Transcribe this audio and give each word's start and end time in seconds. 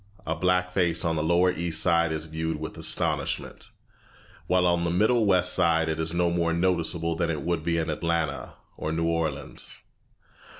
A 0.25 0.33
black 0.33 0.71
face 0.73 1.05
on 1.05 1.15
the 1.15 1.21
lower 1.21 1.51
East 1.51 1.79
Side 1.79 2.11
is 2.11 2.25
viewed 2.25 2.59
with 2.59 2.75
astonishment, 2.75 3.69
while 4.47 4.65
on 4.65 4.83
the 4.83 4.89
middle 4.89 5.27
West 5.27 5.53
Side 5.53 5.87
it 5.87 5.99
is 5.99 6.11
no 6.11 6.31
more 6.31 6.53
noticeable 6.53 7.15
than 7.15 7.29
it 7.29 7.43
would 7.43 7.63
be 7.63 7.77
in 7.77 7.87
Atlanta 7.91 8.55
or 8.77 8.91
New 8.91 9.05
Orleans. 9.05 9.77